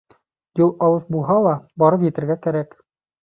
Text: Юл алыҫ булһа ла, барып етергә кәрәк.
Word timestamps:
Юл 0.61 0.71
алыҫ 0.87 1.03
булһа 1.17 1.35
ла, 1.47 1.53
барып 1.83 2.05
етергә 2.09 2.39
кәрәк. 2.47 2.77